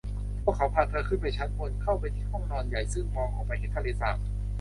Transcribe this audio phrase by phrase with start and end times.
[0.43, 4.17] พวกเขาพาเธอขึ้นไปชั้นบนเข้าไปที่ห้องนอนใหญ่ซึ่งมองออกไปเห็นทะเลสาบ